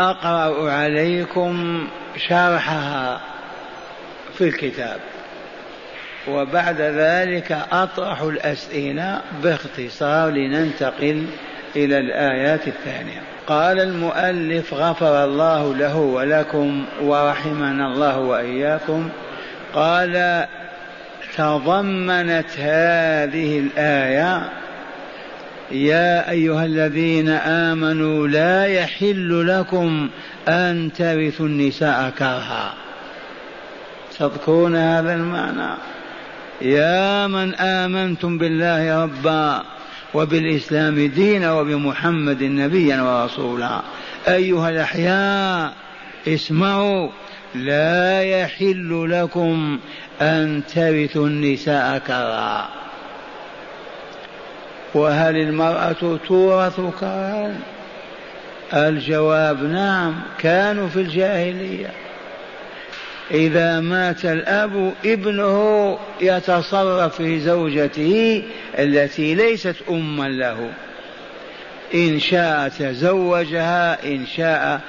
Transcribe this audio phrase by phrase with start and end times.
[0.00, 3.20] أقرأ عليكم شرحها
[4.38, 5.00] في الكتاب.
[6.28, 11.26] وبعد ذلك أطرح الأسئلة باختصار لننتقل
[11.76, 13.20] إلى الآيات الثانية.
[13.46, 19.08] قال المؤلف غفر الله له ولكم ورحمنا الله وإياكم.
[19.74, 20.46] قال
[21.36, 24.59] تضمنت هذه الآية
[25.70, 30.08] يا أيها الذين آمنوا لا يحل لكم
[30.48, 32.74] أن ترثوا النساء كرها.
[34.18, 35.74] تذكرون هذا المعنى؟
[36.62, 39.62] يا من آمنتم بالله ربا
[40.14, 43.80] وبالإسلام دينا وبمحمد نبيا ورسولا.
[44.28, 45.72] أيها الأحياء
[46.28, 47.08] اسمعوا.
[47.54, 49.78] لا يحل لكم
[50.20, 52.79] أن ترثوا النساء كرها.
[54.94, 57.56] وهل المرأة تورث كرها
[58.74, 61.90] الجواب نعم كانوا في الجاهلية.
[63.30, 68.42] إذا مات الأب ابنه يتصرف في زوجته
[68.78, 70.70] التي ليست أما له.
[71.94, 74.80] إن شاء تزوجها إن شاء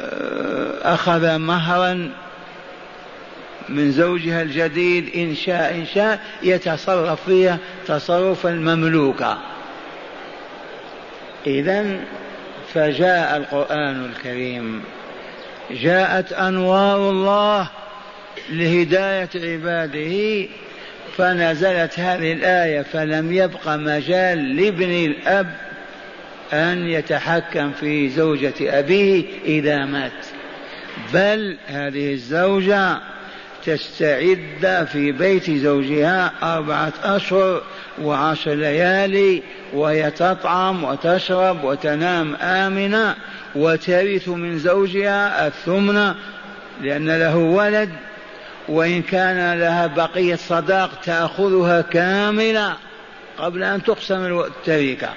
[0.00, 2.10] آه، أخذ مهرا
[3.68, 9.24] من زوجها الجديد إن شاء إن شاء يتصرف فيها تصرف المملوك
[11.46, 12.00] إذا
[12.74, 14.82] فجاء القرآن الكريم.
[15.70, 17.70] جاءت أنوار الله
[18.50, 20.48] لهداية عباده
[21.16, 25.56] فنزلت هذه الآية فلم يبق مجال لابن الأب
[26.52, 30.26] أن يتحكم في زوجة أبيه إذا مات.
[31.14, 32.98] بل هذه الزوجة
[33.64, 37.62] تستعد في بيت زوجها أربعة أشهر
[38.02, 43.14] وعشر ليالي وهي تطعم وتشرب وتنام آمنة
[43.54, 46.14] وترث من زوجها الثمن
[46.80, 47.90] لأن له ولد
[48.68, 52.76] وإن كان لها بقية صداق تأخذها كاملة
[53.38, 55.08] قبل أن تقسم التركة.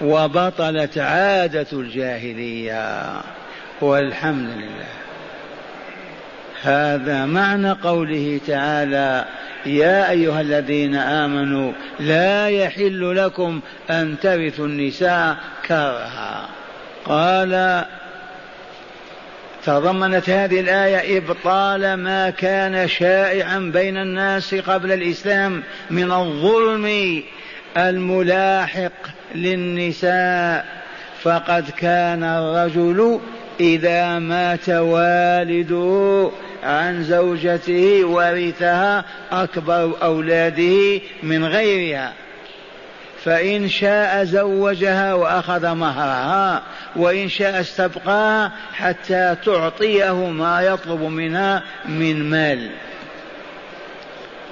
[0.00, 3.12] وبطلت عادة الجاهلية.
[3.80, 5.05] والحمد لله.
[6.66, 9.24] هذا معنى قوله تعالى
[9.66, 13.60] يا أيها الذين آمنوا لا يحل لكم
[13.90, 15.36] أن ترثوا النساء
[15.68, 16.48] كرها.
[17.04, 17.84] قال
[19.64, 27.22] تضمنت هذه الآية ابطال ما كان شائعا بين الناس قبل الإسلام من الظلم
[27.76, 28.92] الملاحق
[29.34, 30.66] للنساء
[31.22, 33.20] فقد كان الرجل
[33.60, 36.30] إذا مات والده
[36.62, 42.12] عن زوجته ورثها أكبر أولاده من غيرها.
[43.24, 46.62] فإن شاء زوجها وأخذ مهرها
[46.96, 52.70] وإن شاء استبقاها حتى تعطيه ما يطلب منها من مال.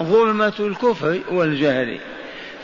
[0.02, 1.98] ظلمة الكفر والجهل.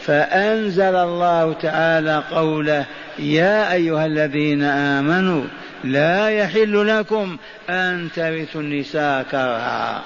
[0.07, 2.85] فأنزل الله تعالى قوله
[3.19, 5.45] يا أيها الذين آمنوا
[5.85, 7.37] لا يحل لكم
[7.71, 10.03] أن ترثوا النساء كرها.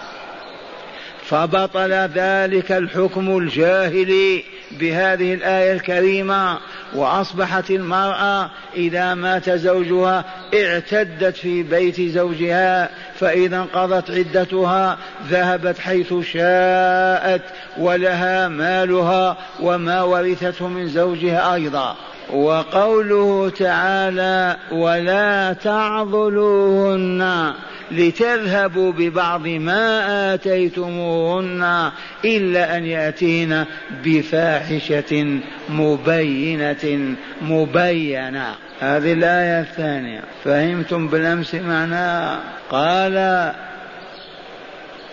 [1.25, 6.59] فبطل ذلك الحكم الجاهلي بهذه الآية الكريمة
[6.95, 10.25] وأصبحت المرأة إذا مات زوجها
[10.55, 14.99] اعتدت في بيت زوجها فإذا انقضت عدتها
[15.29, 17.43] ذهبت حيث شاءت
[17.79, 21.97] ولها مالها وما ورثته من زوجها أيضا.
[22.33, 27.53] وقوله تعالى ولا تعضلوهن
[27.91, 31.91] لتذهبوا ببعض ما آتيتموهن
[32.25, 33.65] إلا أن يأتين
[34.05, 38.55] بفاحشة مبينة مبينة.
[38.81, 40.21] هذه الآية الثانية.
[40.45, 42.41] فهمتم بالأمس معناها
[42.71, 43.53] قال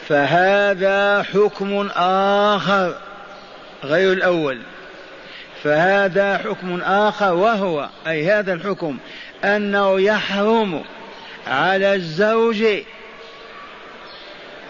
[0.08, 2.96] فهذا حكم آخر
[3.84, 4.58] غير الأول.
[5.64, 8.98] فهذا حكم آخر وهو أي هذا الحكم
[9.44, 10.84] أنه يحرم
[11.48, 12.64] على الزوج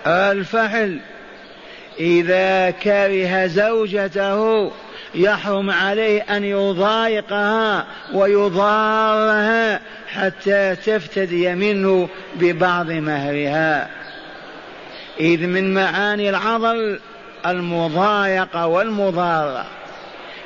[0.07, 0.99] الفحل.
[1.99, 4.71] إذا كره زوجته
[5.15, 13.89] يحرم عليه أن يضايقها ويضارها حتى تفتدي منه ببعض مهرها.
[15.19, 16.99] إذ من معاني العضل
[17.45, 19.65] المضايقة والمضارة.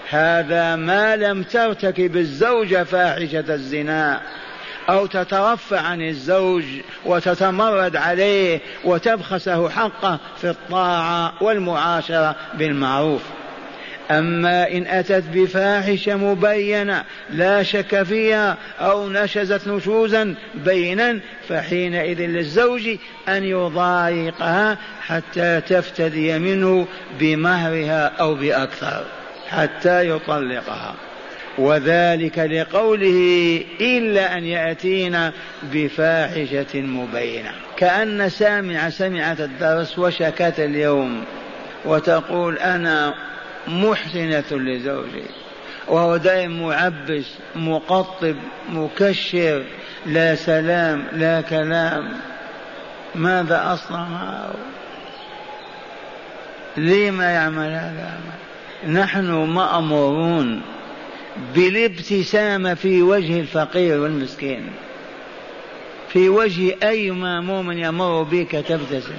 [0.10, 4.22] هذا ما لم ترتكب الزوجة فاحشة الزنا
[4.90, 6.64] أو تترفع عن الزوج
[7.06, 13.22] وتتمرد عليه وتبخسه حقه في الطاعة والمعاشرة بالمعروف.
[14.12, 21.20] أما إن أتت بفاحشة مبينة لا شك فيها أو نشزت نشوزا بينا
[21.50, 22.90] فحينئذ للزوج
[23.30, 26.88] أن يضايقها حتى تفتدي منه
[27.20, 29.06] بمهرها أو بأكثر.
[29.56, 30.96] حتى يطلقها.
[31.58, 35.32] وذلك لقوله إلا أن يأتينا
[35.64, 37.52] بفاحشة مبينة.
[37.78, 41.24] كأن سامع سمعت الدرس وشكت اليوم
[41.86, 43.14] وتقول أنا
[43.68, 45.24] محسنة لزوجي.
[45.88, 47.26] وهو دائم معبس
[47.56, 48.36] مقطب
[48.70, 49.64] مكشر
[50.06, 52.12] لا سلام لا كلام.
[53.16, 54.54] ماذا أصنع؟ معه
[56.78, 58.20] لما يعمل هذا
[58.88, 60.62] نحن مأمورون
[61.56, 64.70] بالابتسامة في وجه الفقير والمسكين.
[66.10, 69.16] في وجه أي مؤمن يمر بك تبتسم.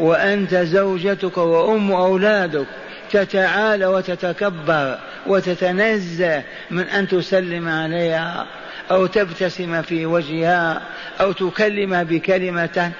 [0.00, 2.66] وأنت زوجتك وأم أولادك
[3.10, 8.46] تتعالى وتتكبر وتتنزه من أن تسلم عليها
[8.90, 10.82] أو تبتسم في وجهها
[11.20, 12.92] أو تكلمها بكلمة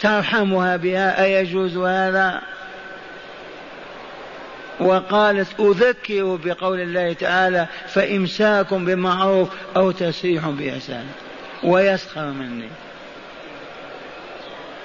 [0.00, 1.24] ترحمها بها.
[1.24, 2.40] أيجوز هذا؟
[4.80, 11.06] وقالت أذكر بقول الله تعالى فإمساك بمعروف أو تسريح بإحسان.
[11.64, 12.68] ويسخر مني.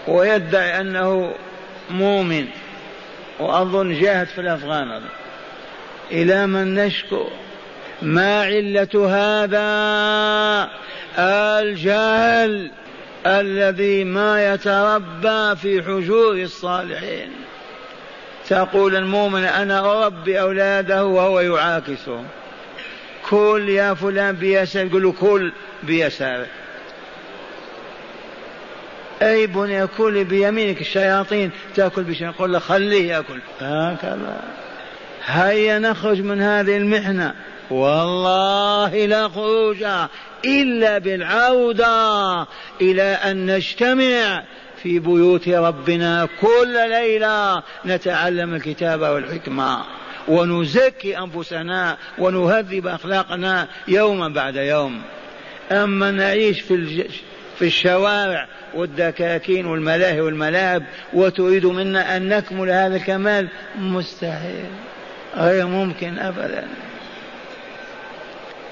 [0.07, 1.34] ويدعي أنه
[1.90, 2.48] مؤمن.
[3.40, 5.01] وأظن جاهد في الأفغان.
[6.12, 7.28] إلى من نشكو.
[8.01, 10.69] ما علة هذا
[11.62, 12.72] الجهل
[13.25, 17.30] الذي ما يتربى في حجور الصالحين.
[18.50, 22.25] تقول المؤمن أنا أربي أولاده وهو يعاكسهم
[23.30, 25.51] كل يا فلان بيسار يقول له كل
[25.84, 26.50] بيسارك
[29.22, 33.40] أي بني كل بيمينك الشياطين تأكل بشيء يقول له خليه يأكل.
[33.62, 34.44] هكذا.
[35.25, 37.34] هيا نخرج من هذه المحنة.
[37.69, 39.86] والله لا خروج
[40.45, 42.48] إلا بالعودة
[42.81, 44.44] إلى أن نجتمع
[44.83, 49.83] في بيوت ربنا كل ليلة نتعلم الكتاب والحكمة.
[50.27, 55.01] ونزكي أنفسنا ونهذب أخلاقنا يوما بعد يوم.
[55.71, 57.07] أما نعيش في
[57.59, 60.83] في الشوارع والدكاكين والملاهي والملاعب
[61.13, 63.47] وتريد منا أن نكمل هذا الكمال؟
[63.80, 64.65] مستحيل.
[65.38, 66.68] غير ممكن أبدا.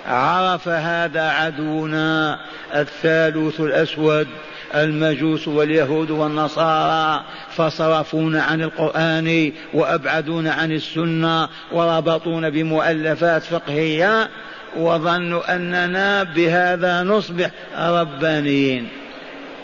[0.08, 2.40] عرف هذا عدونا
[2.76, 4.28] الثالوث الأسود.
[4.76, 14.30] المجوس واليهود والنصارى فصرفونا عن القرآن وأبعدونا عن السنة وربطونا بمؤلفات فقهية
[14.78, 18.88] وظنوا أننا بهذا نصبح ربانيين.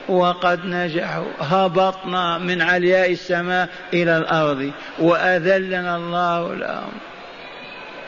[0.09, 6.91] وقد نجحوا هبطنا من علياء السماء إلى الأرض وأذلنا الله لهم.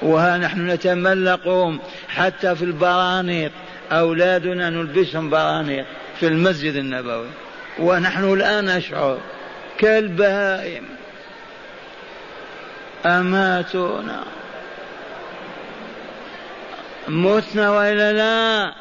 [0.01, 3.51] وها نحن نتملقهم حتى في البرانيط
[3.91, 5.85] أولادنا نلبسهم برانيط
[6.19, 7.27] في المسجد النبوي.
[7.79, 9.17] ونحن الآن نشعر
[9.77, 10.83] كالبهائم.
[13.05, 14.23] أماتونا.
[17.07, 18.73] متنا وإلا لا.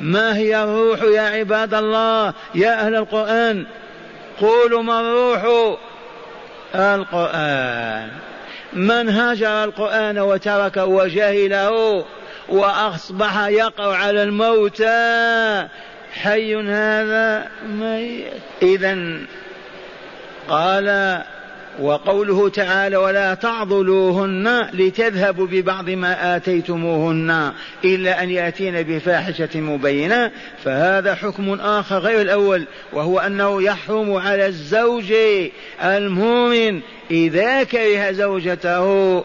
[0.00, 3.66] ما هي الروح يا عباد الله؟ يا أهل القرآن.
[4.40, 5.76] قولوا ما الروح؟
[6.74, 8.10] القرآن.
[8.72, 12.04] من هجر القرآن وتركه وجهله
[12.48, 15.68] وأصبح يقع على الموتى
[16.12, 19.18] حي هذا ميت إذا
[20.48, 21.22] قال
[21.80, 27.52] وقوله تعالى ولا تعضلوهن لتذهبوا ببعض ما آتيتموهن
[27.84, 30.30] إلا أن يأتين بفاحشة مبينة
[30.64, 35.12] فهذا حكم آخر غير الأول وهو أنه يحرم على الزوج
[35.82, 39.24] المؤمن إذا كره زوجته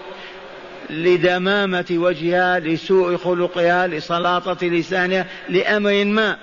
[0.89, 6.37] لدمامة وجهها لسوء خلقها لسلاطة لسانها لأمر ما.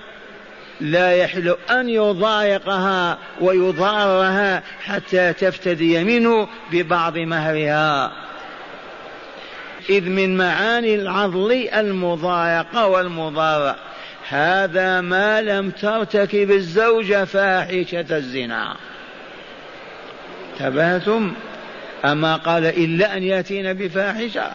[0.81, 8.13] لا يحل أن يضايقها ويضارها حتى تفتدي منه ببعض مهرها.
[9.91, 13.77] إذ من معاني العضل المضايقة والمضارة.
[14.29, 18.77] هذا ما لم ترتكب الزوجة فاحشة الزنا.
[20.59, 21.33] تبهتم؟
[22.05, 24.53] أما قال إلا أن يأتين بفاحشة.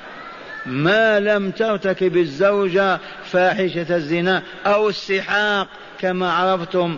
[0.66, 3.00] ما لم ترتكب الزوجة
[3.32, 5.68] فاحشة الزنا أو السحاق
[6.01, 6.98] كما عرفتم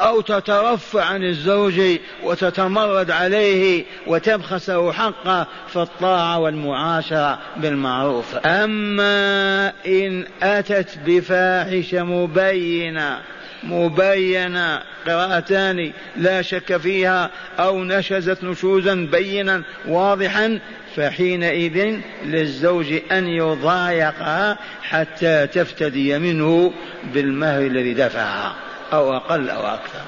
[0.00, 1.80] أو تترفع عن الزوج
[2.22, 8.36] وتتمرد عليه وتبخسه حقه في الطاعة والمعاشرة بالمعروف.
[8.36, 13.20] أما إن أتت بفاحشة مبينة
[13.62, 20.60] مبينة قراءتان لا شك فيها أو نشزت نشوزا بينا واضحا
[20.96, 26.72] فحينئذ للزوج أن يضايقها حتى تفتدي منه
[27.14, 28.54] بالمهر الذي دفعها
[28.92, 30.02] أو أقل أو أكثر.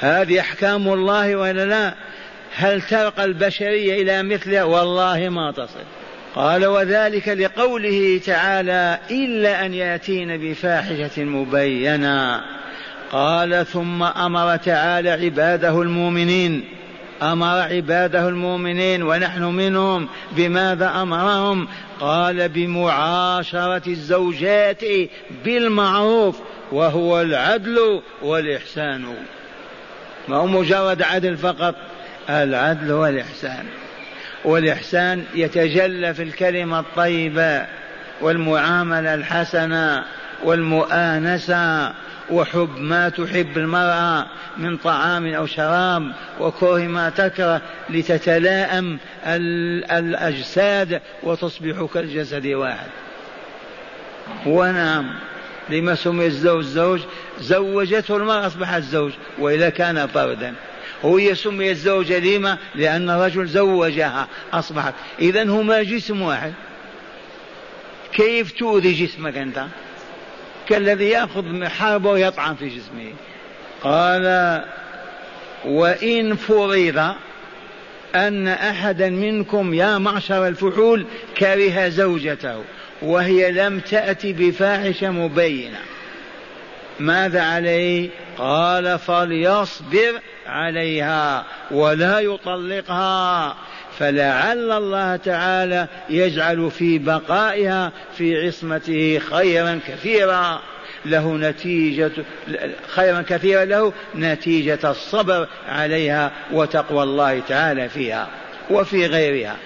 [0.00, 1.94] هذه أحكام الله ولا لا؟
[2.56, 5.97] هل ترقى البشرية إلى مثلها والله ما تصل.
[6.34, 12.40] قال وذلك لقوله تعالى إلا أن يأتين بفاحشة مبينة.
[13.12, 16.64] قال ثم أمر تعالى عباده المؤمنين
[17.22, 21.68] أمر عباده المؤمنين ونحن منهم بماذا أمرهم؟
[22.00, 24.82] قال بمعاشرة الزوجات
[25.44, 26.36] بالمعروف
[26.72, 29.14] وهو العدل والإحسان.
[30.28, 31.74] ما هو مجرد عدل فقط
[32.30, 33.64] العدل والإحسان.
[34.44, 37.66] والإحسان يتجلى في الكلمة الطيبة
[38.20, 40.04] والمعاملة الحسنة
[40.44, 41.92] والمؤانسة
[42.30, 44.26] وحب ما تحب المرأة
[44.56, 48.98] من طعام أو شراب وكره ما تكره لتتلائم
[49.90, 52.88] الأجساد وتصبح كالجسد واحد.
[54.46, 55.14] ونعم
[55.70, 57.00] لما سمي الزوج زوج
[57.40, 60.54] زوجته المرأة أصبحت زوج وإذا كان فردا
[61.02, 64.94] هي سميت زوجة لما؟ لأن الرجل زوجها أصبحت.
[65.20, 66.52] إذا هما جسم واحد.
[68.12, 69.64] كيف تؤذي جسمك أنت؟
[70.68, 73.12] كالذي يأخذ حربه ويطعن في جسمه.
[73.82, 74.64] قال
[75.64, 77.14] وإن فرض
[78.14, 81.06] أن أحدا منكم يا معشر الفحول
[81.38, 82.64] كره زوجته
[83.02, 85.78] وهي لم تأتي بفاحشة مبينة.
[87.00, 93.56] ماذا عليه؟ قال فليصبر عليها ولا يطلقها
[93.98, 100.60] فلعل الله تعالى يجعل في بقائها في عصمته خيرا كثيرا.
[101.06, 102.10] له نتيجة
[102.88, 108.28] خيرا كثيرا له نتيجة الصبر عليها وتقوى الله تعالى فيها
[108.70, 109.56] وفي غيرها.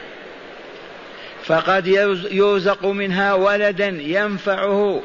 [1.45, 1.87] فقد
[2.33, 5.03] يرزق منها ولدا ينفعه.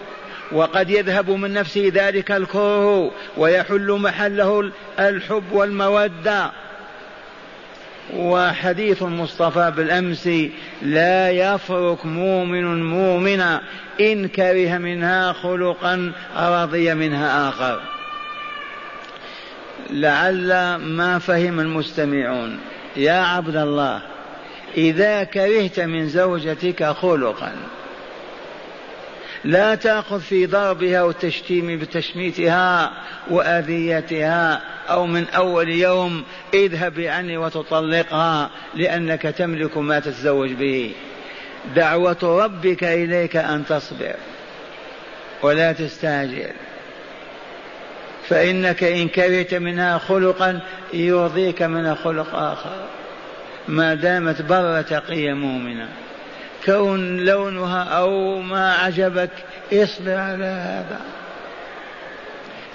[0.51, 6.51] وقد يذهب من نفسه ذلك الكره ويحل محله الحب والمودة.
[8.13, 10.29] وحديث المصطفى بالأمس
[10.81, 13.61] لا يفرق مؤمن مؤمنا
[13.99, 17.81] إن كره منها خلقا رضي منها آخر.
[19.89, 22.59] لعل ما فهم المستمعون
[22.95, 24.01] يا عبد الله
[24.77, 27.51] إذا كرهت من زوجتك خلقا
[29.47, 32.91] لا تأخذ في ضربها وتشتيم بتشميتها
[33.29, 36.23] وأذيتها أو من أول يوم
[36.53, 40.91] اذهب عني وتطلقها لأنك تملك ما تتزوج به.
[41.75, 44.15] دعوة ربك إليك أن تصبر
[45.43, 46.53] ولا تستعجل.
[48.27, 50.59] فإنك إن كرهت منها خلقا
[50.93, 52.87] يرضيك من خلق آخر.
[53.67, 55.87] ما دامت بر تقية مؤمنة
[56.67, 59.29] كون لونها أو ما عجبك
[59.73, 61.01] اصبر على هذا.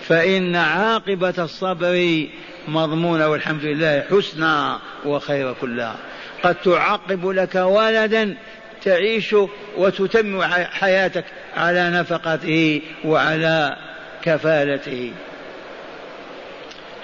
[0.08, 2.26] فإن عاقبة الصبر
[2.68, 5.96] مضمونة والحمد لله حسنى وخير كلها.
[6.42, 8.36] قد تعقب لك ولدا
[8.84, 9.36] تعيش
[9.76, 11.24] وتتم حياتك
[11.56, 13.76] على نفقته وعلى
[14.22, 15.12] كفالته.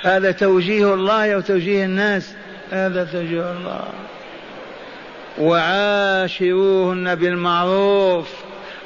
[0.02, 2.35] هذا توجيه الله وتوجيه الناس.
[2.71, 3.85] هذا توجيه الله.
[5.40, 8.28] وعاشروهن بالمعروف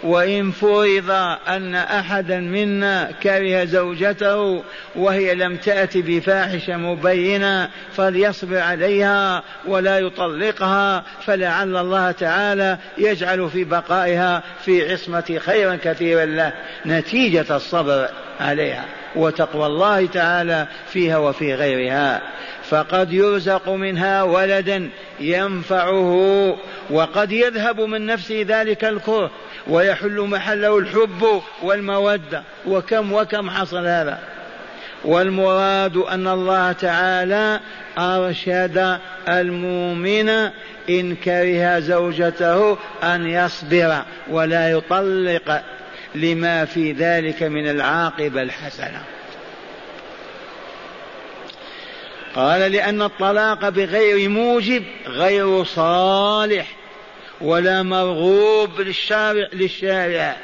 [0.02, 1.10] وإن فرض
[1.48, 4.62] أن أحدا منا كره زوجته
[4.96, 14.42] وهي لم تأت بفاحشة مبينة فليصبر عليها ولا يطلقها فلعل الله تعالى يجعل في بقائها
[14.64, 16.52] في عصمة خيرا كثيرا له
[16.86, 18.08] نتيجة الصبر
[18.40, 18.84] عليها.
[19.16, 22.22] وتقوى الله تعالى فيها وفي غيرها.
[22.70, 24.90] فقد يرزق منها ولدا
[25.20, 26.56] ينفعه
[26.90, 29.30] وقد يذهب من نفسه ذلك الكره
[29.68, 32.42] ويحل محله الحب والمودة.
[32.66, 34.18] وكم وكم حصل هذا؟
[35.04, 37.60] والمراد أن الله تعالى
[37.98, 40.28] أرشد المؤمن
[40.90, 45.62] إن كره زوجته أن يصبر ولا يطلق
[46.14, 49.02] لما في ذلك من العاقبة الحسنة.
[52.34, 56.66] قال لأن الطلاق بغير موجب غير صالح
[57.40, 60.36] ولا مرغوب للشارع للشارع.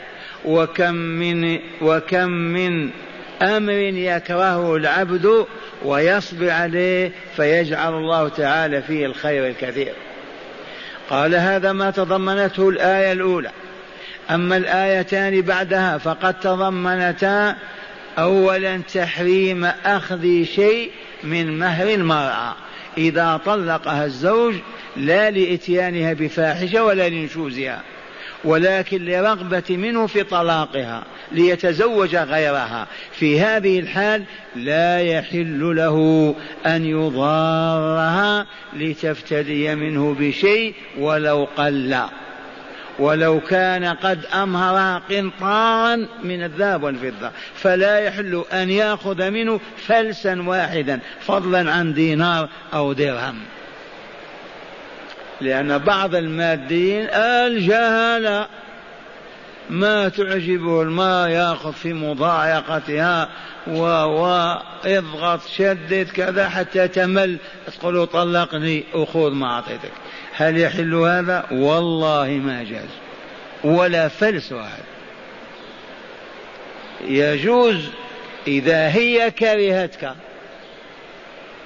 [0.44, 2.90] وكم من وكم من
[3.42, 5.46] أمر يكرهه العبد
[5.84, 9.92] ويصبر عليه فيجعل الله تعالى فيه الخير الكثير.
[11.10, 13.50] قال هذا ما تضمنته الآية الأولى.
[14.30, 17.56] أما الآيتان بعدها فقد تضمنتا
[18.18, 20.90] أولا تحريم أخذ شيء
[21.24, 22.54] من مهر المرأة.
[22.98, 24.54] إذا طلقها الزوج
[24.96, 27.82] لا لإتيانها بفاحشة ولا لنشوزها
[28.44, 32.86] ولكن لرغبة منه في طلاقها ليتزوج غيرها.
[33.12, 34.24] في هذه الحال
[34.56, 36.34] لا يحل له
[36.66, 42.08] أن يضارها لتفتدي منه بشيء ولو قل.
[42.98, 51.00] ولو كان قد أمهر قنطارا من الذهب والفضة فلا يحل أن يأخذ منه فلسا واحدا
[51.20, 53.40] فضلا عن دينار أو درهم.
[55.40, 58.46] لأن بعض الماديين الجهلة
[59.70, 63.28] ما تعجبه الماء يأخذ في مضايقتها
[63.66, 63.86] و
[64.84, 67.38] إضغط شدد كذا حتى تمل.
[67.66, 69.92] تقول طلقني أخذ ما أعطيتك
[70.38, 72.88] هل يحل هذا؟ والله ما جاز.
[73.64, 74.82] ولا فلس واحد
[77.04, 77.88] يجوز
[78.46, 80.12] إذا هي كرهتك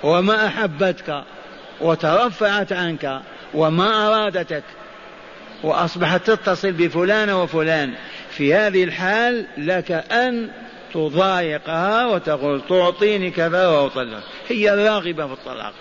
[0.03, 1.23] وما أحبتك
[1.81, 3.21] وترفعت عنك
[3.55, 4.63] وما أرادتك
[5.63, 7.93] وأصبحت تتصل بفلان وفلان
[8.31, 10.49] في هذه الحال لك أن
[10.95, 14.23] تضايقها وتقول تعطيني كذا وأطلق.
[14.49, 15.75] هي راغبة في الطلاق.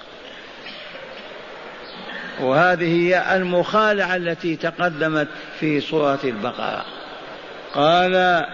[2.42, 5.28] وهذه هي المخالعة التي تقدمت
[5.60, 6.86] في سورة البقرة.
[7.74, 8.46] قال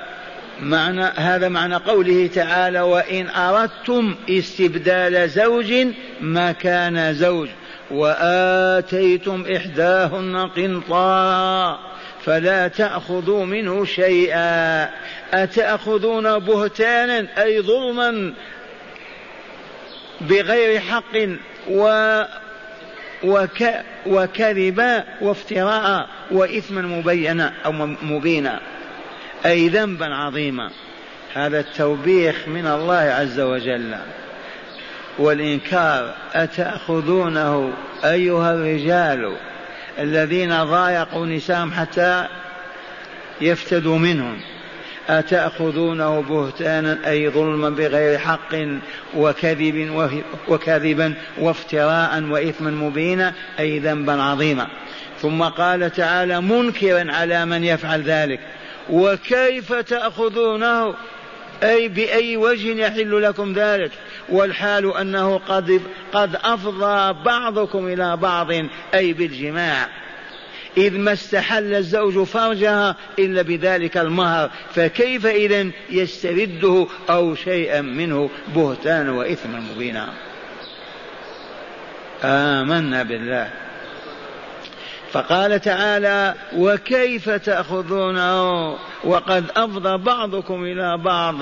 [0.61, 5.73] معنى هذا معنى قوله تعالى وإن أردتم استبدال زوج
[6.21, 7.49] مكان زوج
[7.91, 11.79] وآتيتم إحداهن قنطارا
[12.25, 14.89] فلا تأخذوا منه شيئا.
[15.33, 18.33] أتأخذون بهتانا أي ظلما
[20.21, 21.37] بغير حق
[21.69, 22.23] و
[23.23, 23.63] وك
[24.05, 27.71] وكذبا وافتراء وإثما مبينا أو
[28.01, 28.59] مبينا.
[29.45, 30.71] أي ذنبا عظيما.
[31.33, 33.95] هذا التوبيخ من الله عز وجل.
[35.19, 39.37] والإنكار أتأخذونه أيها الرجال
[39.99, 42.27] الذين ضايقوا نساءهم حتى
[43.41, 44.39] يفتدوا منهم.
[45.09, 48.55] أتأخذونه بهتانا أي ظلما بغير حق
[49.15, 50.05] وكذب
[50.47, 54.67] وكذبا وافتراء وإثما مبينا أي ذنبا عظيما.
[55.21, 58.39] ثم قال تعالى منكرا على من يفعل ذلك.
[58.89, 60.95] وكيف تأخذونه؟
[61.63, 63.91] أي بأي وجه يحل لكم ذلك؟
[64.29, 65.81] والحال أنه قد
[66.13, 68.51] قد أفضى بعضكم إلى بعض
[68.93, 69.87] أي بالجماع.
[70.77, 74.49] إذ ما استحل الزوج فرجها إلا بذلك المهر.
[74.73, 80.09] فكيف إذا يسترده أو شيئا منه بهتانا وإثما مبينا؟
[82.23, 83.49] آمنا بالله.
[85.11, 88.71] فقال تعالى وكيف تأخذونه؟
[89.03, 91.35] وقد أفضى بعضكم إلى بعض.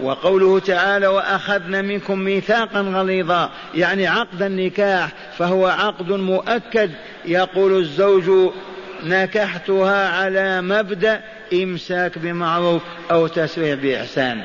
[0.00, 6.90] وقوله تعالى واخذنا منكم ميثاقا غليظا يعني عقد النكاح فهو عقد مؤكد.
[7.24, 8.52] يقول الزوج
[9.04, 11.20] نكحتها على مبدأ
[11.52, 14.44] إمساك بمعروف أو تسريح بإحسان.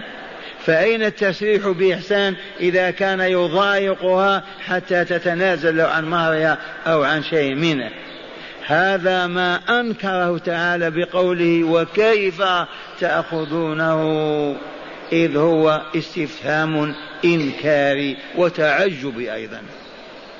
[0.66, 6.58] فأين التسريح بإحسان؟ إذا كان يضايقها حتى تتنازل عن مهرها
[6.88, 7.90] أو عن شيء منه.
[8.68, 12.44] هذا ما أنكره تعالى بقوله وكيف
[13.00, 14.00] تأخذونه؟
[15.12, 16.96] إذ هو استفهام
[17.26, 19.62] إنكاري وتعجب أيضا.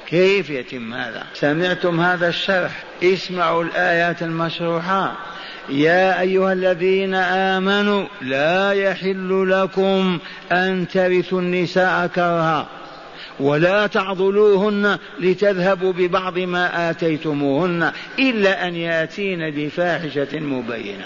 [0.08, 5.18] كيف يتم هذا؟ سمعتم هذا الشرح؟ اسمعوا الآيات المشروحة.
[5.70, 10.20] يا أيها الذين آمنوا لا يحل لكم
[10.52, 12.68] أن ترثوا النساء كرها
[13.40, 21.06] ولا تعضلوهن لتذهبوا ببعض ما آتيتموهن إلا أن يأتين بفاحشة مبينة.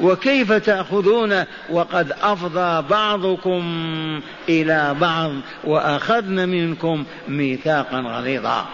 [0.00, 3.62] وكيف تأخذون وقد أفضى بعضكم
[4.48, 5.32] إلى بعض
[5.64, 8.66] وأخذن منكم ميثاقا غليظا.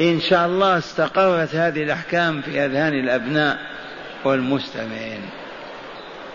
[0.00, 3.58] إن شاء الله استقرت هذه الأحكام في أذهان الأبناء
[4.24, 5.20] والمستمعين.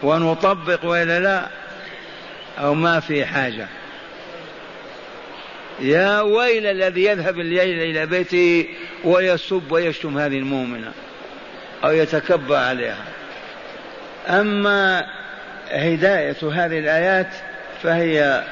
[0.03, 1.47] ونطبق وإلا لا؟
[2.59, 3.67] أو ما في حاجة؟
[5.79, 8.67] يا ويل الذي يذهب الليل إلى بيته
[9.03, 10.91] ويسب ويشتم هذه المؤمنة.
[11.83, 13.03] أو يتكبر عليها.
[14.29, 15.05] أما
[15.71, 17.29] هداية هذه الآيات
[17.83, 18.43] فهي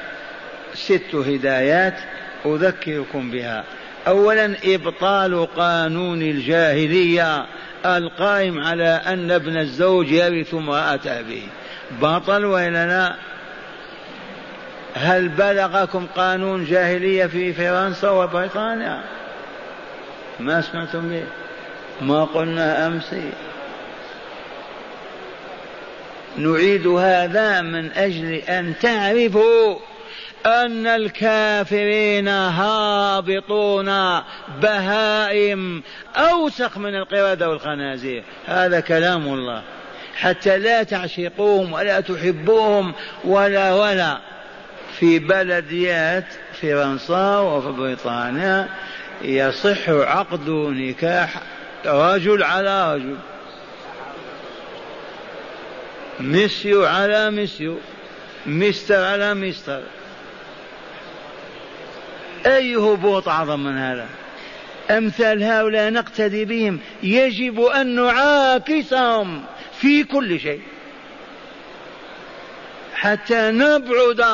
[0.74, 1.94] ست هدايات
[2.46, 3.64] أذكركم بها.
[4.06, 7.46] أولا إبطال قانون الجاهلية
[7.86, 11.46] القائم على أن ابن الزوج يرث امرأة أبيه.
[12.00, 13.14] بطل وإلا لا
[14.94, 19.00] هل بلغكم قانون جاهلية في فرنسا وبريطانيا؟
[20.40, 21.24] ما سمعتم به.
[22.00, 23.14] ما قلنا أمس.
[26.36, 29.76] نعيد هذا من أجل أن تعرفوا
[30.46, 33.86] أن الكافرين هابطون
[34.62, 35.82] بهائم
[36.16, 38.22] أوسخ من القردة والخنازير.
[38.46, 39.62] هذا كلام الله.
[40.16, 42.92] حتى لا تعشقوهم ولا تحبوهم
[43.24, 44.18] ولا ولا.
[44.98, 46.24] في بلديات
[46.62, 48.68] فرنسا وفي بريطانيا
[49.22, 51.30] يصح عقد نكاح
[51.86, 53.16] رجل على رجل.
[56.20, 57.78] مسيو على مسيو
[58.46, 59.82] مستر على مستر
[62.46, 64.08] أي هبوط أعظم من هذا؟
[64.90, 66.80] أمثال هؤلاء نقتدي بهم.
[67.02, 70.62] يجب أن نعاكسهم في كل شيء.
[72.94, 74.24] حتى نبعد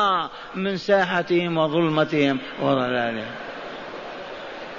[0.55, 3.50] من ساحتهم وظلمتهم وضلالهم.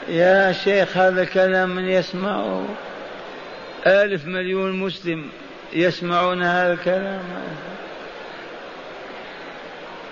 [0.10, 2.66] يا شيخ هذا الكلام من يسمعه
[3.88, 5.30] ألف مليون مسلم
[5.74, 7.24] يسمعون هذا الكلام.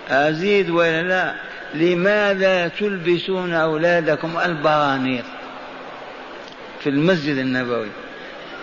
[0.09, 1.35] أزيد ولا لا؟
[1.73, 5.25] لماذا تلبسون أولادكم البرانيق
[6.79, 7.87] في المسجد النبوي؟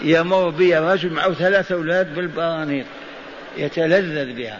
[0.03, 2.87] يمر بي رجل معه ثلاثة أولاد بالبرانيق
[3.57, 4.59] يتلذذ بها.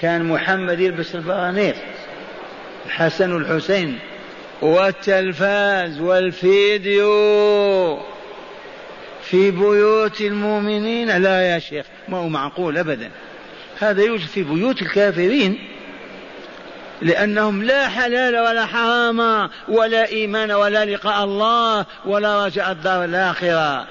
[0.00, 1.74] كان محمد يلبس البرانيق
[2.86, 3.98] الحسن والحسين.
[4.64, 7.14] والتلفاز والفيديو
[9.22, 11.22] في بيوت المؤمنين.
[11.22, 13.10] لا يا شيخ ما هو معقول أبدا.
[13.80, 15.58] هذا يوجد في بيوت الكافرين
[17.02, 23.86] لأنهم لا حلال ولا حرام ولا إيمان ولا لقاء الله ولا رجاء الدار الآخرة.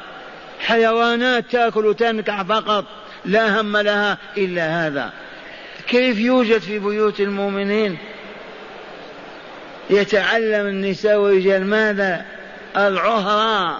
[0.60, 2.86] حيوانات تأكل وتنكع فقط
[3.26, 5.14] لا هم لها إلا هذا.
[5.88, 7.98] كيف يوجد في بيوت المؤمنين؟
[9.90, 12.26] يتعلم النساء والرجال ماذا؟
[12.78, 13.78] العهرة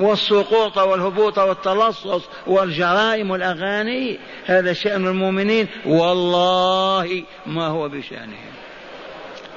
[0.00, 4.18] والسقوط والهبوط والتلصص والجرائم والأغاني.
[4.46, 5.68] هذا شأن المؤمنين.
[5.86, 8.54] والله ما هو بشأنهم.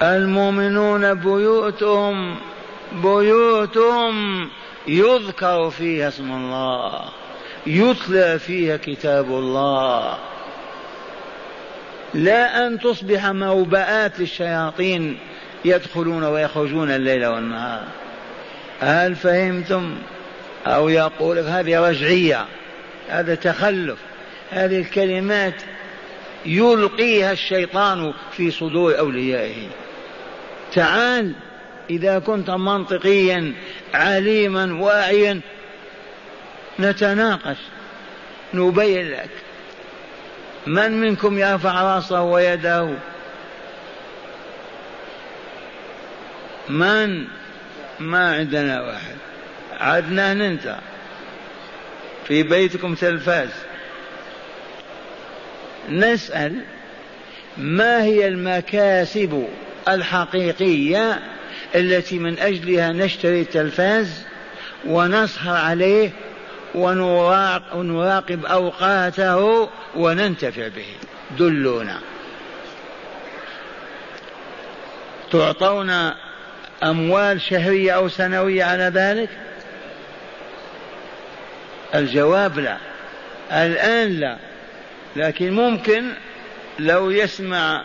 [0.01, 2.35] المؤمنون بيوتهم
[2.91, 4.49] بيوتهم
[4.87, 7.01] يذكر فيها اسم الله.
[7.67, 10.17] يتلى فيها كتاب الله.
[12.13, 15.17] لا أن تصبح موبآت للشياطين
[15.65, 17.83] يدخلون ويخرجون الليل والنهار.
[18.81, 19.95] هل فهمتم؟
[20.67, 22.45] أو يقول هذه رجعية
[23.09, 23.99] هذا تخلف
[24.51, 25.61] هذه الكلمات
[26.45, 29.67] يلقيها الشيطان في صدور أوليائه.
[30.73, 31.33] تعال
[31.89, 33.53] إذا كنت منطقيا
[33.93, 35.41] عليما واعيا
[36.79, 37.57] نتناقش
[38.53, 39.29] نبين لك
[40.67, 42.89] من منكم يرفع رأسه ويده؟
[46.69, 47.27] من؟
[47.99, 49.15] ما عندنا واحد.
[49.79, 50.75] عدنان انت
[52.27, 53.49] في بيتكم تلفاز.
[55.89, 56.61] نسأل
[57.57, 59.47] ما هي المكاسب
[59.87, 61.19] الحقيقية
[61.75, 64.23] التي من أجلها نشتري التلفاز
[64.85, 66.11] ونسهر عليه
[66.75, 70.87] ونراقب أوقاته وننتفع به.
[71.39, 71.99] دلونا.
[75.31, 76.11] تعطون
[76.83, 79.29] أموال شهرية أو سنوية على ذلك؟
[81.95, 82.77] الجواب لا.
[83.51, 84.37] الآن لا.
[85.15, 86.11] لكن ممكن
[86.79, 87.83] لو يسمع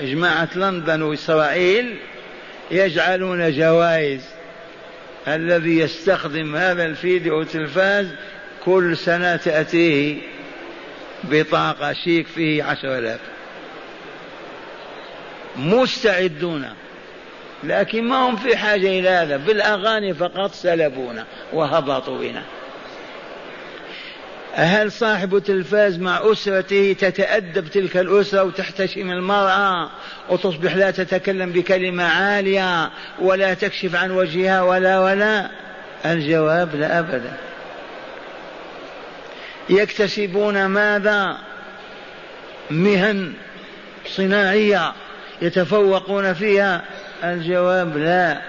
[0.00, 1.98] جماعة لندن وإسرائيل
[2.70, 4.35] يجعلون جوائز
[5.28, 8.06] الذي يستخدم هذا الفيديو والتلفاز
[8.64, 10.16] كل سنة تأتيه
[11.24, 13.20] بطاقة شيك فيه عشر آلاف.
[15.56, 16.68] مستعدون.
[17.64, 19.36] لكن ما هم في حاجة إلى هذا.
[19.36, 22.42] بالأغاني فقط سلبونا وهبطوا بنا.
[24.58, 29.90] هل صاحب التلفاز مع أسرته تتأدب تلك الأسرة وتحتشم المرأة
[30.28, 35.50] وتصبح لا تتكلم بكلمة عالية ولا تكشف عن وجهها ولا ولا؟
[36.04, 37.32] الجواب لا أبدا.
[39.70, 41.36] يكتسبون ماذا؟
[42.70, 43.32] مهن
[44.06, 44.92] صناعية
[45.42, 46.82] يتفوقون فيها.
[47.24, 48.40] الجواب لا.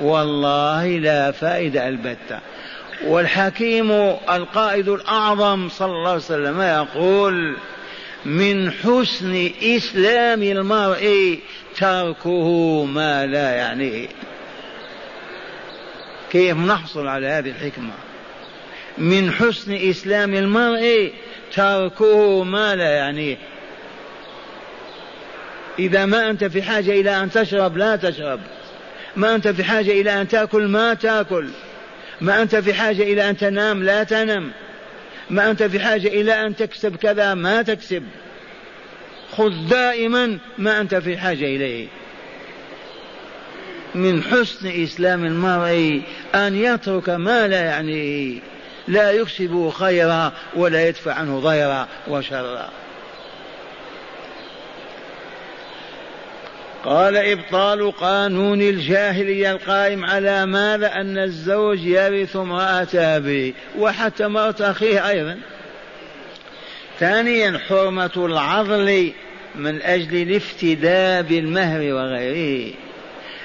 [0.00, 2.49] والله لا فائدة البتة.
[3.04, 3.90] والحكيم
[4.30, 7.56] القائد الأعظم صلى الله عليه وسلم يقول
[8.24, 11.38] من حسن إسلام المرء
[11.76, 14.08] تركه ما لا يعنيه.
[16.32, 17.92] كيف نحصل على هذه الحكمة؟
[18.98, 21.12] من حسن إسلام المرء
[21.54, 23.36] تركه ما لا يعنيه.
[25.78, 28.40] إذا ما أنت في حاجة إلى أن تشرب لا تشرب.
[29.16, 31.48] ما أنت في حاجة إلى أن تأكل ما تأكل.
[32.20, 34.50] ما أنت في حاجة إلى أن تنام لا تنم
[35.30, 38.02] ما أنت في حاجة إلى أن تكسب كذا ما تكسب.
[39.32, 41.86] خذ دائما ما أنت في حاجة إليه.
[43.94, 46.02] من حسن إسلام المرء
[46.34, 48.40] أن يترك ما لا يعنيه.
[48.88, 52.70] لا يكسب خيرا ولا يدفع عنه ضيرا وشرا.
[56.84, 65.08] قال إبطال قانون الجاهلية القائم على ماذا؟ أن الزوج يرث امرأة أبيه وحتى مرأة أخيه
[65.08, 65.38] أيضا.
[66.98, 69.12] ثانيا حرمة العضل
[69.54, 72.74] من أجل الافتداء بالمهر وغيره.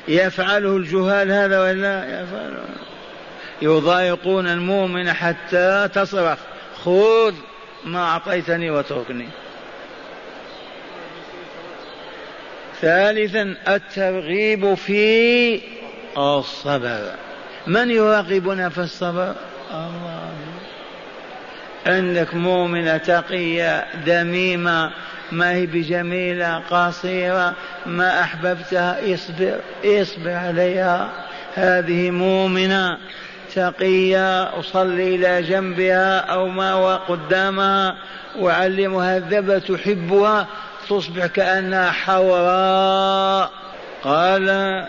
[0.08, 2.66] يفعله الجهال هذا ولا؟ يفعله.
[3.62, 6.38] يضايقون المؤمن حتى تصرخ
[6.84, 7.34] خذ
[7.86, 9.28] ما أعطيتني واتركني.
[12.86, 15.62] ثالثا الترغيب في
[16.18, 17.02] الصبر.
[17.68, 19.34] من يراقبنا في الصبر؟
[19.72, 20.30] الله.
[21.86, 24.92] عندك مؤمنة تقية دميمة
[25.32, 27.54] ما هي بجميلة قصيرة
[27.86, 31.10] ما أحببتها اصبر اصبر عليها.
[31.56, 32.98] هذه مؤمنة
[33.56, 37.96] تقية أصلي إلى جنبها أو ما قدامها
[38.40, 40.48] وأعلمها الذبة تحبها.
[40.90, 43.52] تصبح كأنها حوراء.
[44.04, 44.86] قال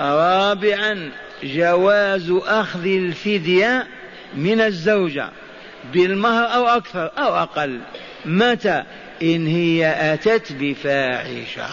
[0.00, 1.10] رابعا
[1.42, 3.86] جواز أخذ الفدية
[4.34, 5.28] من الزوجة
[5.92, 7.80] بالمهر أو أكثر أو أقل.
[8.24, 8.82] متى؟
[9.22, 11.68] إن هي أتت بفاحشة.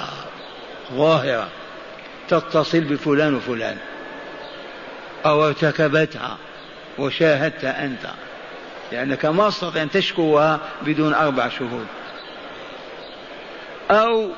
[0.94, 1.48] ظاهرة.
[2.30, 3.78] تتصل بفلان وفلان.
[5.26, 6.38] أو ارتكبتها
[6.98, 8.08] وشاهدت أنت.
[8.92, 11.88] لأنك ما تستطيع أن تشكوها بدون أربع شهود.
[13.92, 14.30] أو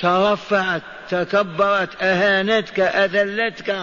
[0.00, 3.76] ترفعت تكبرت أهانتك أذلتك.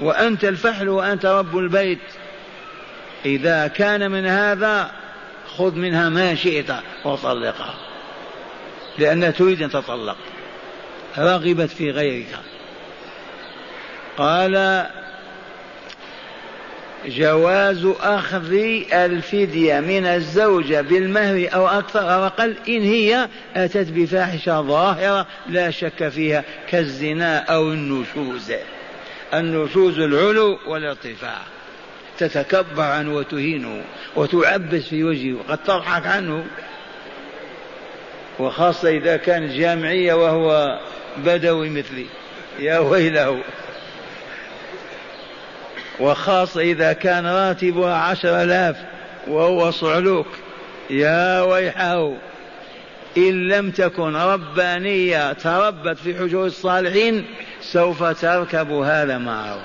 [0.00, 1.98] وأنت الفحل وأنت رب البيت.
[3.24, 4.90] إذا كان من هذا
[5.56, 6.70] خذ منها ما شئت
[7.04, 7.74] وطلقها.
[8.98, 10.16] لأنها تريد أن تطلق.
[11.18, 12.38] رغبت في غيرك.
[14.16, 14.86] قال
[17.06, 18.52] جواز أخذ
[18.92, 26.08] الفدية من الزوجة بالمهر أو أكثر أو أقل إن هي أتت بفاحشة ظاهرة لا شك
[26.08, 28.52] فيها كالزنا أو النشوز.
[29.34, 31.38] النشوز العلو والارتفاع.
[32.18, 33.84] تتكبر عنه وتهينه
[34.16, 36.44] وتعبس في وجهه وقد تضحك عنه.
[38.38, 40.78] وخاصة إذا كانت جامعية وهو
[41.24, 42.06] بدوي مثلي.
[42.58, 43.42] يا ويله.
[46.00, 48.76] وخاصة إذا كان راتبها عشر آلاف
[49.28, 50.26] وهو صعلوك.
[50.90, 52.12] يا ويحه
[53.16, 57.24] إن لم تكن ربانية تربت في حجور الصالحين
[57.60, 59.58] سوف تركب هذا معه.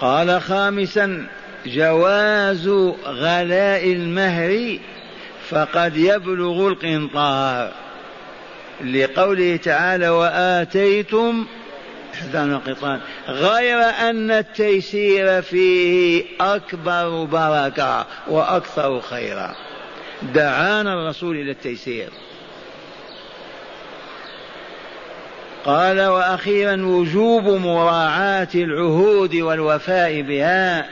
[0.00, 1.26] قال خامسا
[1.66, 2.68] جواز
[3.06, 4.78] غلاء المهر
[5.48, 7.72] فقد يبلغ القنطار.
[8.84, 11.46] لقوله تعالى وآتيتم
[12.14, 19.54] إحدى القطان غير أن التيسير فيه أكبر بركة وأكثر خيرا.
[20.22, 22.08] دعانا الرسول إلى التيسير.
[25.64, 30.86] قال وأخيرا وجوب مراعاة العهود والوفاء بها.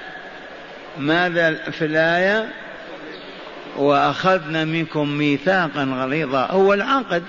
[0.99, 2.49] ماذا في الآية؟
[3.77, 6.47] وأخذنا منكم ميثاقا غليظا.
[6.51, 7.23] هو العقد.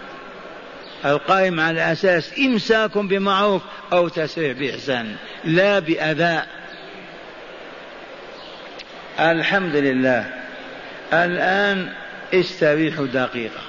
[1.06, 3.62] القائم على أساس إمساك بمعروف
[3.94, 6.42] أو تسريع بإحسان لا بأذى.
[9.20, 10.26] الحمد لله.
[11.14, 11.94] الآن
[12.34, 13.62] استريحوا دقيقة.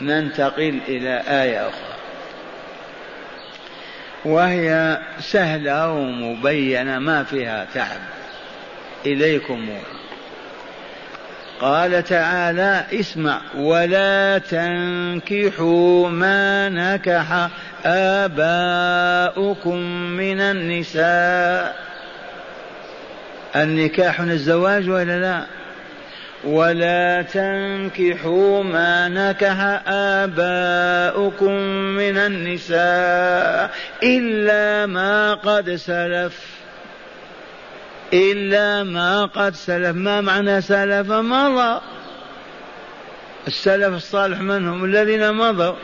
[0.00, 1.96] ننتقل إلى آية أخرى.
[4.24, 8.00] وهي سهلة ومبينة ما فيها تعب.
[9.06, 9.68] إليكم.
[11.60, 17.48] قال تعالى اسمع ولا تنكحوا ما نكح
[17.84, 19.78] آباؤكم
[20.16, 21.76] من النساء.
[23.56, 25.46] النكاح الزواج ولا لا؟
[26.44, 31.52] ولا تنكحوا ما نكح آباؤكم
[31.96, 33.70] من النساء
[34.02, 36.65] إلا ما قد سلف.
[38.12, 39.96] إلا ما قد سلف.
[39.96, 41.80] ما معنى سلف؟ مضى.
[43.46, 45.74] السلف الصالح من هم؟ الذين مضوا.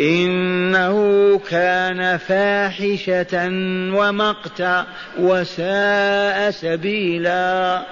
[0.00, 3.48] إنه كان فاحشة
[3.94, 4.86] ومقتا
[5.18, 7.82] وساء سبيلا.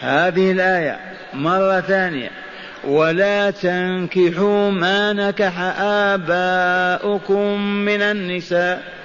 [0.00, 1.00] هذه الآية
[1.34, 2.30] مرة ثانية.
[2.84, 8.99] ولا تنكحوا ما نكح آباؤكم من النساء.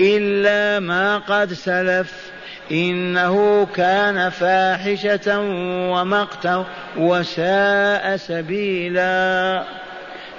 [0.00, 2.30] إلا ما قد سلف.
[2.72, 5.40] إنه كان فاحشة
[5.90, 9.64] ومقتا وساء سبيلا.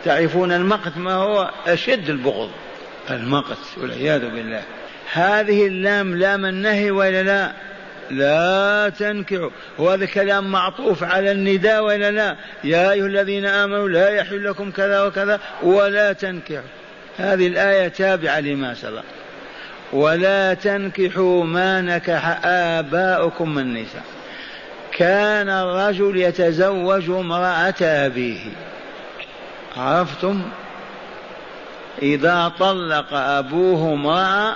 [0.05, 2.49] تعرفون المقت ما هو؟ أشد البغض.
[3.09, 4.61] المقت والعياذ بالله.
[5.13, 7.51] هذه اللام لام النهي ولا لا؟
[8.11, 14.49] لا تنكحوا وهذا كلام معطوف على النداء ولا لا؟ يا أيها الذين آمنوا لا يحل
[14.49, 16.67] لكم كذا وكذا ولا تنكحوا
[17.17, 19.03] هذه الآية تابعة لما سبق.
[19.93, 24.03] ولا تنكحوا ما نكح آباؤكم من النساء
[24.97, 28.39] كان الرجل يتزوج امرأة أبيه.
[29.77, 30.41] عرفتم؟
[32.01, 34.55] إذا طلق أبوه امرأة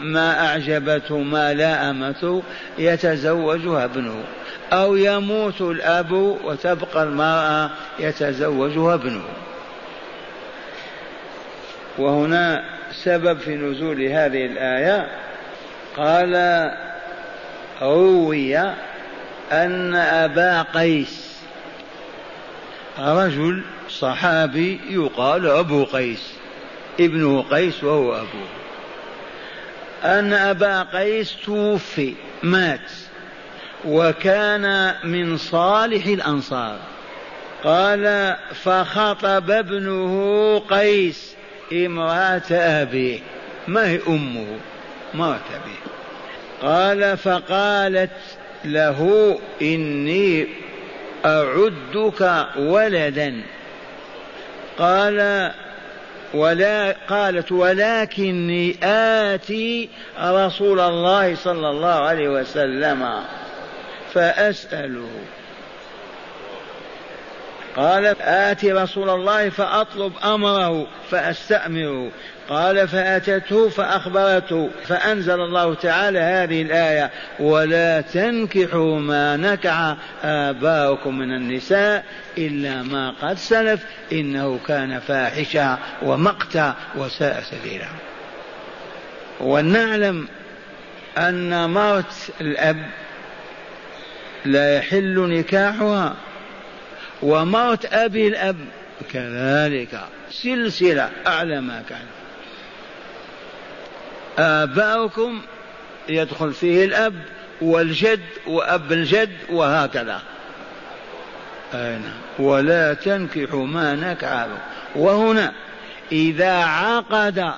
[0.00, 2.42] ما أعجبته ما لامته
[2.78, 4.24] يتزوجها ابنه.
[4.72, 6.12] أو يموت الأب
[6.44, 9.24] وتبقى المرأة يتزوجها ابنه.
[11.98, 15.08] وهنا سبب في نزول هذه الآية
[15.96, 16.34] قال
[17.82, 18.58] روي
[19.52, 21.38] أن أبا قيس
[22.98, 26.32] رجل صحابي يقال أبو قيس
[27.00, 28.48] ابنه قيس وهو أبوه.
[30.04, 32.90] أن أبا قيس توفي مات
[33.84, 36.78] وكان من صالح الأنصار.
[37.64, 41.37] قال فخطب ابنه قيس.
[41.72, 43.18] امرأة أبيه
[43.68, 44.46] ما هي أمه؟
[45.14, 45.88] مرأة أبيه
[46.62, 48.10] قال فقالت
[48.64, 50.46] له إني
[51.24, 53.42] أعدك ولدا.
[54.78, 55.50] قال
[56.34, 59.88] ولا قالت ولكني آتي
[60.22, 63.22] رسول الله صلى الله عليه وسلم
[64.14, 65.08] فأسأله.
[67.78, 72.10] قال آتي رسول الله فأطلب أمره فأستأمره
[72.48, 77.10] قال فأتته فأخبرته فأنزل الله تعالى هذه الآية
[77.40, 82.04] ولا تنكحوا ما نكع آباؤكم من النساء
[82.38, 87.88] إلا ما قد سلف إنه كان فاحشا ومقتا وساء سبيلا.
[89.40, 90.28] ونعلم
[91.18, 92.86] أن موت الأب
[94.44, 96.14] لا يحل نكاحها.
[97.22, 98.56] وموت أبي الأب.
[99.12, 100.00] كذلك.
[100.30, 102.06] سلسلة أعلى ما كان.
[104.38, 105.42] آباؤكم
[106.08, 107.14] يدخل فيه الأب
[107.60, 110.20] والجد وأب الجد وهكذا.
[111.74, 112.02] أين؟
[112.38, 114.46] ولا تنكحوا ما نكح
[114.96, 115.52] وهنا
[116.12, 117.52] إذا عقد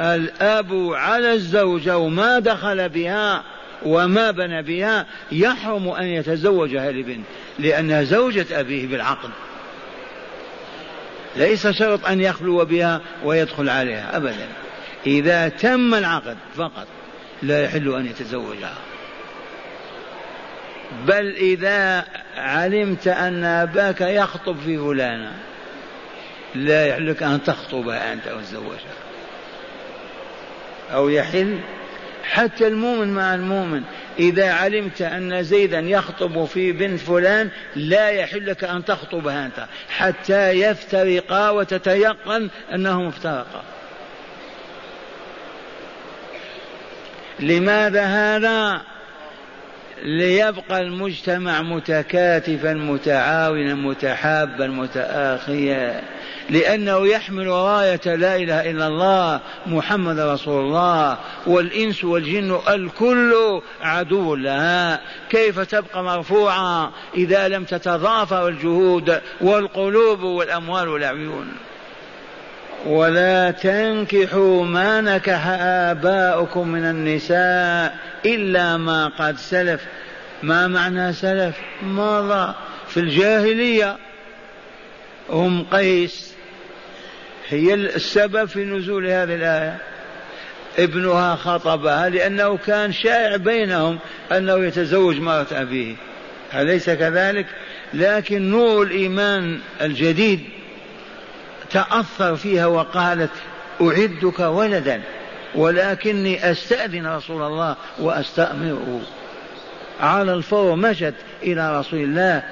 [0.00, 3.42] الأب على الزوجة وما دخل بها
[3.82, 7.26] وما بنى بها يحرم أن يتزوجها لبنت
[7.58, 9.30] لأنها زوجة أبيه بالعقد
[11.36, 14.48] ليس شرط أن يخلو بها ويدخل عليها أبدا.
[15.06, 16.86] إذا تم العقد فقط
[17.42, 18.74] لا يحل أن يتزوجها.
[21.06, 22.04] بل إذا
[22.36, 25.32] علمت أن أباك يخطب في فلانة
[26.54, 28.94] لا يحل لك أن تخطبها أنت وتزوجها.
[30.92, 31.58] أو يحل
[32.24, 33.82] حتى المؤمن مع المؤمن.
[34.18, 39.66] إذا علمت أن زيدا يخطب في بنت فلان لا يحل لك أن تخطبها أنت.
[39.88, 43.62] حتى يفترقا وتتيقن أنهم افترقا
[47.40, 48.82] لماذا هذا؟
[50.02, 56.02] ليبقى المجتمع متكاتفا متعاونا متحابا متآخيا.
[56.50, 61.18] لأنه يحمل راية لا إله إلا الله محمد رسول الله.
[61.46, 65.00] والإنس والجن الكل عدو لها.
[65.30, 71.52] كيف تبقى مرفوعة إذا لم تتضافر الجهود والقلوب والأموال والعيون
[72.86, 79.80] ولا تنكحوا ما نكح آباؤكم من النساء إلا ما قد سلف.
[80.42, 82.54] ما معنى سلف؟ مضى
[82.88, 83.96] في الجاهلية
[85.30, 86.34] هم قيس.
[87.48, 89.76] هي السبب في نزول هذه الآية.
[90.78, 93.98] ابنها خطبها لأنه كان شائع بينهم
[94.32, 95.94] أنه يتزوج مرة أبيه.
[96.54, 97.46] أليس كذلك؟
[97.94, 100.40] لكن نور الإيمان الجديد
[101.70, 103.30] تأثر فيها وقالت
[103.80, 105.02] أعدك ولدا
[105.54, 109.00] ولكني أستأذن رسول الله وأستأمره.
[110.00, 112.42] على الفور مشت إلى رسول الله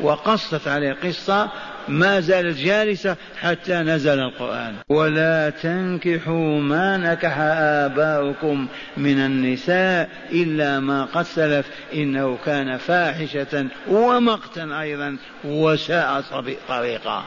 [0.00, 1.50] وقصت عليه قصة
[1.88, 4.74] ما زالت جالسة حتى نزل القرآن.
[4.88, 14.80] ولا تنكحوا ما نكح آباؤكم من النساء إلا ما قد سلف إنه كان فاحشة ومقتا
[14.80, 16.24] أيضا وساء
[16.68, 17.24] طريقا.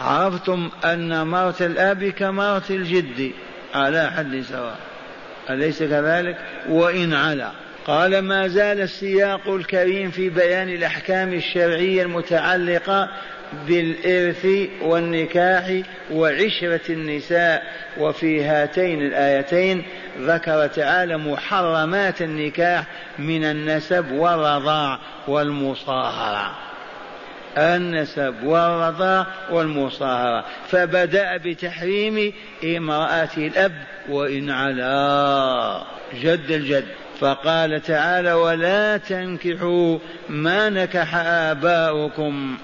[0.00, 3.32] عرفتم أن مرت الأب كمرت الجد.
[3.74, 4.76] على حد سواء.
[5.50, 6.36] أليس كذلك؟
[6.68, 7.50] وإن علا
[7.86, 13.08] قال ما زال السياق الكريم في بيان الأحكام الشرعية المتعلقة
[13.66, 14.46] بالإرث
[14.82, 15.80] والنكاح
[16.12, 17.62] وعشرة النساء.
[17.98, 19.84] وفي هاتين الآيتين
[20.20, 22.84] ذكر تعالى محرمات النكاح
[23.18, 24.98] من النسب والرضاع
[25.28, 26.69] والمصاهرة.
[27.58, 30.44] النسب والرضاع والمصاهرة.
[30.68, 32.32] فبدأ بتحريم
[32.64, 33.72] امرأة الأب
[34.08, 35.82] وإن علا
[36.22, 36.84] جد الجد.
[37.20, 39.98] فقال تعالى ولا تنكحوا
[40.28, 42.56] ما نكح آباؤكم.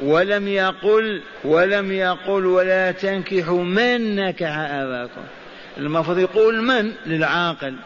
[0.00, 5.20] ولم يقل ولم يقل ولا تنكحوا من نكح آباؤكم.
[5.78, 7.76] المفروض يقول من للعاقل.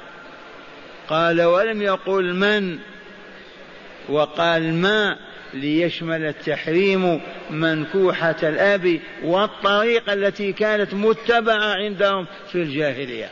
[1.09, 2.79] قال ولم يقل من.
[4.09, 5.17] وقال ما
[5.55, 13.29] ليشمل التحريم منكوحة الأب والطريقة التي كانت متبعة عندهم في الجاهلية.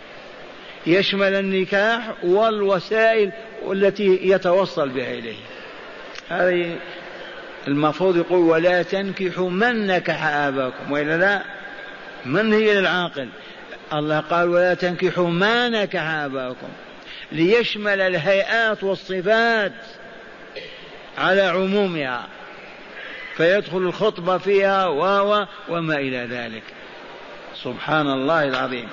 [0.87, 3.33] يشمل النكاح والوسائل
[3.73, 5.37] التي يتوصل بها إليه
[6.29, 6.77] هذه
[7.69, 11.43] المفروض يقول ولا تنكحوا من نكح آباكم وإلا لا؟
[12.27, 13.29] من هي للعاقل؟
[13.93, 16.69] الله قال ولا تنكحوا ما نكح آباكم.
[17.33, 19.73] ليشمل الهيئات والصفات
[21.21, 22.27] على عمومها
[23.37, 26.63] فيدخل الخطبة فيها و وما إلى ذلك.
[27.55, 28.89] سبحان الله العظيم.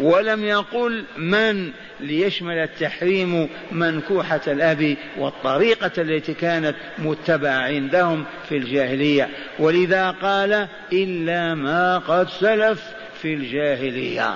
[0.00, 1.70] ولم يقل من
[2.00, 9.28] ليشمل التحريم منكوحة الأب والطريقة التي كانت متبعة عندهم في الجاهلية.
[9.58, 12.82] ولذا قال إلا ما قد سلف
[13.22, 14.34] في الجاهلية.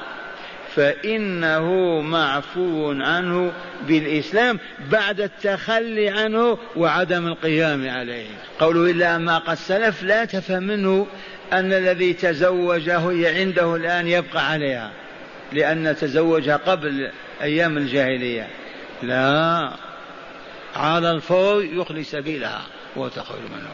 [0.77, 3.53] فإنه معفو عنه
[3.89, 4.59] بالإسلام
[4.91, 8.27] بعد التخلي عنه وعدم القيام عليه.
[8.59, 11.07] قوله إلا ما قد سلف لا تفهم منه
[11.53, 14.91] أن الذي تزوجه هي عنده الآن يبقى عليها
[15.53, 17.11] لأن تزوجها قبل
[17.43, 18.49] أيام الجاهلية.
[19.03, 19.71] لا.
[20.77, 22.63] على الفور يخلي سبيلها
[22.97, 23.71] وتخرج منه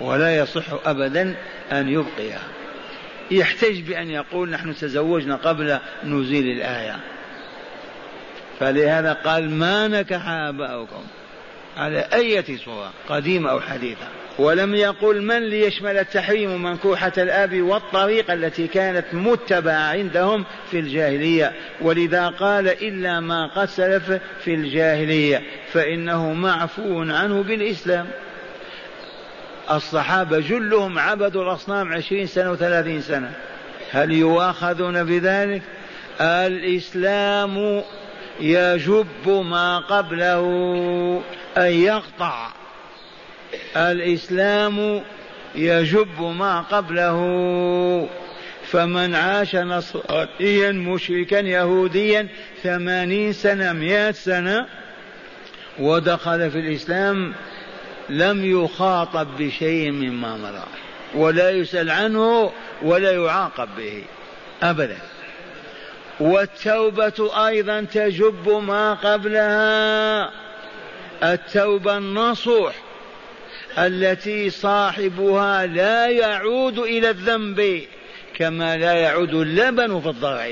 [0.00, 1.36] ولا يصح أبدا
[1.72, 2.59] أن يبقيها.
[3.30, 6.96] يحتج بأن يقول نحن تزوجنا قبل نزول الآية.
[8.60, 11.04] فلهذا قال ما نكح آباؤكم.
[11.76, 14.06] على أية صورة؟ قديمة أو حديثة.
[14.38, 21.52] ولم يقل من ليشمل التحريم منكوحة الأب والطريقة التي كانت متبعة عندهم في الجاهلية.
[21.80, 25.42] ولذا قال إلا ما قد سلف في الجاهلية.
[25.72, 28.06] فإنه معفو عنه بالإسلام.
[29.70, 33.32] الصحابة جلهم عبدوا الأصنام عشرين سنة وثلاثين سنة.
[33.90, 35.62] هل يؤاخذون بذلك؟
[36.20, 37.82] الإسلام
[38.40, 40.42] يجب ما قبله
[41.56, 42.48] أن يقطع.
[43.76, 45.02] الإسلام
[45.54, 47.20] يجب ما قبله.
[48.70, 52.28] فمن عاش نصرانيا مشركا يهوديا
[52.62, 54.66] ثمانين سنة مئة سنة
[55.78, 57.34] ودخل في الإسلام
[58.10, 60.64] لم يخاطب بشيء مما مضى
[61.14, 62.52] ولا يسأل عنه
[62.82, 64.04] ولا يعاقب به
[64.62, 64.98] أبدا.
[66.20, 70.30] والتوبة أيضا تجب ما قبلها
[71.22, 72.74] التوبة النصوح
[73.78, 77.82] التي صاحبها لا يعود إلى الذنب
[78.36, 80.50] كما لا يعود اللبن في الضرع.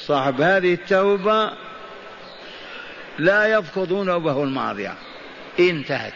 [0.00, 1.50] صاحب هذه التوبة
[3.18, 4.94] لا يذكر ذنوبه الماضية
[5.60, 6.12] انتهت.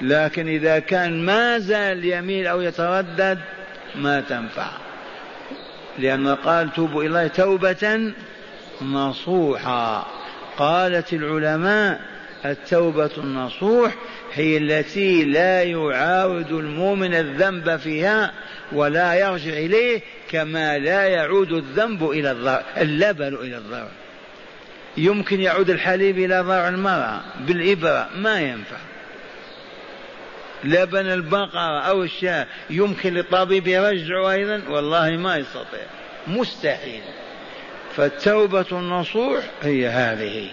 [0.00, 3.38] لكن إذا كان ما زال يميل أو يتردد
[3.94, 4.70] ما تنفع.
[5.98, 8.12] لأن قال توبوا إلى الله توبة
[8.82, 10.06] نصوحا.
[10.56, 12.00] قالت العلماء
[12.44, 13.94] التوبة النصوح
[14.34, 18.32] هي التي لا يعاود المؤمن الذنب فيها
[18.72, 23.88] ولا يرجع إليه كما لا يعود الذنب إلى الضرع اللبن إلى الضرع.
[24.96, 28.76] يمكن يعود الحليب إلى ضرع المرأة بالإبرة ما ينفع.
[30.64, 32.46] لبن البقرة أو الشاة.
[32.70, 35.86] يمكن للطبيب يرجعه أيضا؟ والله ما يستطيع.
[36.26, 37.02] مستحيل.
[37.96, 40.48] فالتوبة النصوح هي هذه.